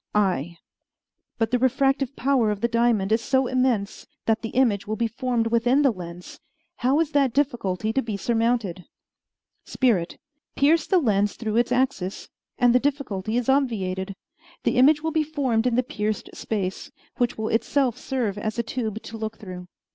[0.15, 0.57] I.
[1.37, 5.05] But the refractive power of the diamond is so immense that the image will be
[5.07, 6.39] formed within the lens.
[6.77, 8.85] How is that difficulty to be surmounted?
[9.63, 10.17] Spirit
[10.55, 14.15] Pierce the lens through its axis, and the difficulty is obviated.
[14.63, 18.63] The image will be formed in the pierced space, which will itself serve as a
[18.63, 19.67] tube to look through.